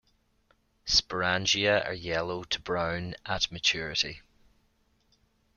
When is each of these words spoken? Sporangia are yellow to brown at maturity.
Sporangia 0.87 1.85
are 1.85 1.93
yellow 1.93 2.43
to 2.45 2.59
brown 2.59 3.13
at 3.23 3.51
maturity. 3.51 4.21